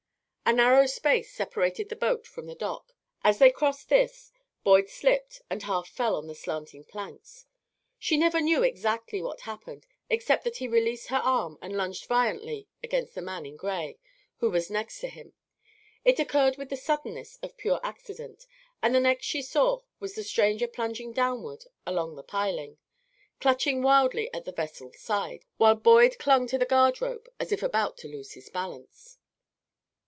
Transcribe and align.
A 0.43 0.53
narrow 0.53 0.85
space 0.85 1.31
separated 1.31 1.87
the 1.87 1.95
boat 1.95 2.27
from 2.27 2.45
the 2.45 2.55
dock; 2.55 2.91
as 3.23 3.37
they 3.39 3.51
crossed 3.51 3.87
this, 3.87 4.33
Boyd 4.65 4.89
slipped 4.89 5.41
and 5.49 5.63
half 5.63 5.87
fell 5.87 6.13
on 6.13 6.27
the 6.27 6.35
slanting 6.35 6.83
planks. 6.83 7.45
She 7.97 8.17
never 8.17 8.41
knew 8.41 8.61
exactly 8.61 9.21
what 9.21 9.41
happened, 9.41 9.87
except 10.09 10.43
that 10.43 10.57
he 10.57 10.67
released 10.67 11.07
her 11.07 11.21
arm 11.23 11.57
and 11.61 11.77
lunged 11.77 12.05
violently 12.05 12.67
against 12.83 13.15
the 13.15 13.21
man 13.21 13.45
in 13.45 13.55
gray, 13.55 13.97
who 14.39 14.49
was 14.49 14.69
next 14.69 14.99
him. 14.99 15.31
It 16.03 16.19
occurred 16.19 16.57
with 16.57 16.67
the 16.67 16.75
suddenness 16.75 17.37
of 17.41 17.55
pure 17.55 17.79
accident, 17.81 18.45
and 18.83 18.93
the 18.93 18.99
next 18.99 19.25
she 19.27 19.41
saw 19.41 19.79
was 20.01 20.15
the 20.15 20.23
stranger 20.23 20.67
plunging 20.67 21.13
downward 21.13 21.63
along 21.87 22.17
the 22.17 22.23
piling, 22.23 22.77
clutching 23.39 23.83
wildly 23.83 24.29
at 24.33 24.43
the 24.43 24.51
vessel's 24.51 24.99
side, 24.99 25.45
while 25.55 25.75
Boyd 25.75 26.19
clung 26.19 26.45
to 26.47 26.57
the 26.57 26.65
guard 26.65 27.01
rope 27.01 27.29
as 27.39 27.53
if 27.53 27.63
about 27.63 27.95
to 27.99 28.09
lose 28.09 28.33
his 28.33 28.49
balance. 28.49 29.17